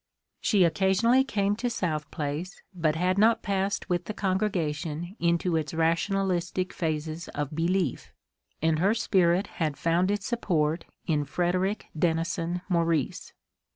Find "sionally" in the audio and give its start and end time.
0.99-1.27